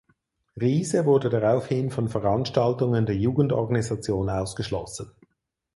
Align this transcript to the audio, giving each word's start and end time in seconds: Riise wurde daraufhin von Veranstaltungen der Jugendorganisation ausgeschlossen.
Riise 0.59 1.05
wurde 1.05 1.29
daraufhin 1.29 1.91
von 1.91 2.09
Veranstaltungen 2.09 3.05
der 3.05 3.15
Jugendorganisation 3.15 4.31
ausgeschlossen. 4.31 5.11